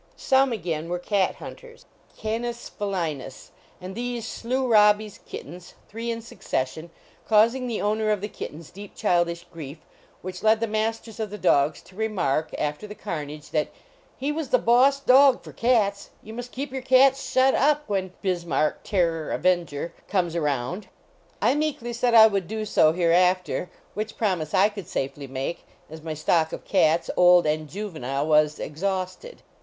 Some 0.17 0.51
again 0.51 0.89
were 0.89 0.97
cat 0.97 1.35
hunters, 1.35 1.85
Canis 2.17 2.71
fc 2.71 2.89
linns, 2.91 3.49
and 3.79 3.93
these 3.93 4.25
slew 4.27 4.65
Robbie 4.67 5.05
s 5.05 5.19
kittens, 5.27 5.75
three 5.87 6.09
in 6.09 6.23
succession, 6.23 6.89
causing 7.29 7.67
the 7.67 7.81
owner 7.83 8.09
of 8.09 8.19
the 8.19 8.27
kittens 8.27 8.71
deep 8.71 8.95
childish 8.95 9.45
grief, 9.53 9.77
which 10.23 10.41
led 10.41 10.59
the 10.59 10.65
masters 10.65 11.19
of 11.19 11.29
the 11.29 11.37
dogs 11.37 11.83
to 11.83 11.95
remark, 11.95 12.49
after 12.57 12.87
the 12.87 12.95
car 12.95 13.23
nage, 13.23 13.51
that" 13.51 13.67
he 14.17 14.31
was 14.31 14.49
the 14.49 14.57
boss 14.57 14.99
dog 14.99 15.43
for 15.43 15.53
cats; 15.53 16.09
you 16.23 16.33
must 16.33 16.51
keep 16.51 16.73
your 16.73 16.81
cats 16.81 17.21
shut 17.29 17.53
up 17.53 17.83
when 17.85 18.11
(Bis 18.23 18.43
marck, 18.43 18.79
Terror, 18.83 19.31
Avenger) 19.31 19.93
comes 20.07 20.35
around." 20.35 20.87
I 21.43 21.53
meekly 21.53 21.93
said 21.93 22.15
I 22.15 22.25
would 22.25 22.47
do 22.47 22.65
so, 22.65 22.91
hereafter, 22.91 23.69
which 23.93 24.17
promise 24.17 24.55
I 24.55 24.69
could 24.69 24.87
safely 24.87 25.27
make, 25.27 25.59
as 25.91 26.01
my 26.01 26.15
stock 26.15 26.51
of 26.53 26.65
cats, 26.65 27.11
old 27.15 27.45
and 27.45 27.69
juvenile, 27.69 28.25
was 28.25 28.57
exhausted. 28.57 29.43